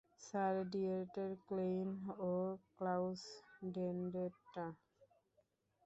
[0.21, 1.89] Sir, ডিয়েটের Klein
[2.23, 2.33] ও
[2.77, 3.21] Klaus
[3.73, 4.65] ভেনডেট্টা।